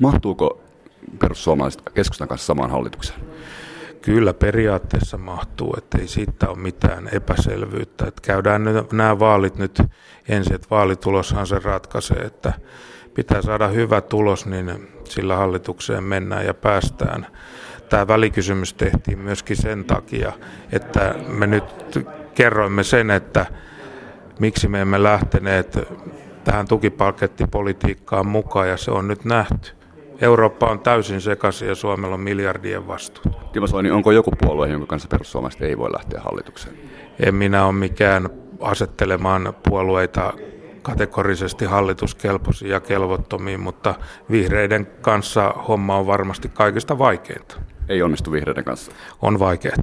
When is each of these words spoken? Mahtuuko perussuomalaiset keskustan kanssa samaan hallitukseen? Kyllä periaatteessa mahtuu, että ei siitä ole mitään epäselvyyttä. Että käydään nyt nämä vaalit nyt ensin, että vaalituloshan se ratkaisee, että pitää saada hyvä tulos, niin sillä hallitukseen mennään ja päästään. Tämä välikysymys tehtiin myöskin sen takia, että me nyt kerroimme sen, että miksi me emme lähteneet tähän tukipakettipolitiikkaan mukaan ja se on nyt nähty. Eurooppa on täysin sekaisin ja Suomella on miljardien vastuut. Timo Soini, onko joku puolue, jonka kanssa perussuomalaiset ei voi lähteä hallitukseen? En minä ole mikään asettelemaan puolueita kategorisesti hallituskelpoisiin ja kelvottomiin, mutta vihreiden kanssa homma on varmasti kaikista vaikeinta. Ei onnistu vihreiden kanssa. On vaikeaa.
Mahtuuko 0.00 0.60
perussuomalaiset 1.18 1.82
keskustan 1.94 2.28
kanssa 2.28 2.46
samaan 2.46 2.70
hallitukseen? 2.70 3.20
Kyllä 4.02 4.34
periaatteessa 4.34 5.18
mahtuu, 5.18 5.74
että 5.78 5.98
ei 5.98 6.08
siitä 6.08 6.48
ole 6.48 6.58
mitään 6.58 7.08
epäselvyyttä. 7.12 8.06
Että 8.06 8.22
käydään 8.22 8.64
nyt 8.64 8.92
nämä 8.92 9.18
vaalit 9.18 9.56
nyt 9.56 9.82
ensin, 10.28 10.54
että 10.54 10.66
vaalituloshan 10.70 11.46
se 11.46 11.58
ratkaisee, 11.58 12.16
että 12.16 12.52
pitää 13.14 13.42
saada 13.42 13.68
hyvä 13.68 14.00
tulos, 14.00 14.46
niin 14.46 14.88
sillä 15.04 15.36
hallitukseen 15.36 16.04
mennään 16.04 16.46
ja 16.46 16.54
päästään. 16.54 17.26
Tämä 17.88 18.06
välikysymys 18.08 18.74
tehtiin 18.74 19.18
myöskin 19.18 19.56
sen 19.56 19.84
takia, 19.84 20.32
että 20.72 21.14
me 21.28 21.46
nyt 21.46 21.64
kerroimme 22.34 22.84
sen, 22.84 23.10
että 23.10 23.46
miksi 24.38 24.68
me 24.68 24.80
emme 24.80 25.02
lähteneet 25.02 25.78
tähän 26.44 26.68
tukipakettipolitiikkaan 26.68 28.26
mukaan 28.26 28.68
ja 28.68 28.76
se 28.76 28.90
on 28.90 29.08
nyt 29.08 29.24
nähty. 29.24 29.79
Eurooppa 30.20 30.66
on 30.66 30.80
täysin 30.80 31.20
sekaisin 31.20 31.68
ja 31.68 31.74
Suomella 31.74 32.14
on 32.14 32.20
miljardien 32.20 32.86
vastuut. 32.86 33.52
Timo 33.52 33.66
Soini, 33.66 33.90
onko 33.90 34.12
joku 34.12 34.30
puolue, 34.40 34.68
jonka 34.68 34.86
kanssa 34.86 35.08
perussuomalaiset 35.08 35.62
ei 35.62 35.78
voi 35.78 35.92
lähteä 35.92 36.20
hallitukseen? 36.20 36.76
En 37.26 37.34
minä 37.34 37.64
ole 37.64 37.72
mikään 37.72 38.28
asettelemaan 38.60 39.54
puolueita 39.68 40.32
kategorisesti 40.82 41.64
hallituskelpoisiin 41.64 42.70
ja 42.70 42.80
kelvottomiin, 42.80 43.60
mutta 43.60 43.94
vihreiden 44.30 44.86
kanssa 45.00 45.54
homma 45.68 45.96
on 45.96 46.06
varmasti 46.06 46.48
kaikista 46.48 46.98
vaikeinta. 46.98 47.56
Ei 47.88 48.02
onnistu 48.02 48.32
vihreiden 48.32 48.64
kanssa. 48.64 48.92
On 49.22 49.38
vaikeaa. 49.38 49.74